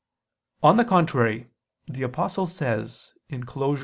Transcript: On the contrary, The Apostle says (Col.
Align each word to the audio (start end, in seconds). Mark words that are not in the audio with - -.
On 0.63 0.77
the 0.77 0.83
contrary, 0.83 1.51
The 1.87 2.01
Apostle 2.01 2.47
says 2.47 3.11
(Col. 3.45 3.77